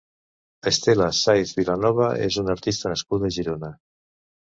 [0.71, 3.75] Estela Saez Vilanova és una artista nascuda a Girona.